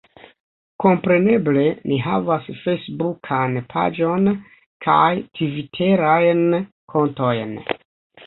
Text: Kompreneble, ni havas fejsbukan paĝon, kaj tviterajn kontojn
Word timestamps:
Kompreneble, 0.83 1.65
ni 1.91 1.97
havas 2.05 2.47
fejsbukan 2.61 3.53
paĝon, 3.75 4.31
kaj 4.87 5.11
tviterajn 5.41 6.43
kontojn 6.95 7.55